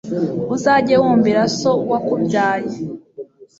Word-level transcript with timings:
uzajye 0.55 0.95
wumvira 1.01 1.41
so 1.59 1.71
wakubyaye 1.91 2.71